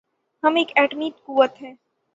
ہم 0.43 0.55
ایک 0.55 0.71
ایٹمی 0.75 1.09
قوت 1.25 1.61
ہیں۔ 1.61 1.73